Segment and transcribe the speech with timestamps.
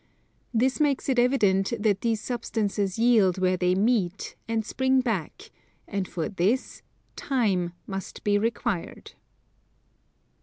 [0.51, 5.51] This makes it evident that these substances yield where they meet, and spring back:
[5.87, 6.81] and for this
[7.15, 9.11] time must be required.